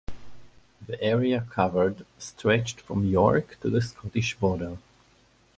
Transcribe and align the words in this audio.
The 0.87 0.99
area 0.99 1.45
covered 1.51 2.07
stretched 2.17 2.81
from 2.81 3.05
York 3.05 3.59
to 3.61 3.69
the 3.69 3.83
Scottish 3.83 4.35
border. 4.35 4.79